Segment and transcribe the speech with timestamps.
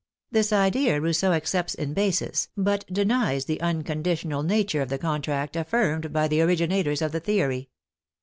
[0.31, 5.55] This idea Rousseau accepts in basis, but denies the un conditional nature of the contract
[5.55, 7.69] affirmed by the orig inators of the theory.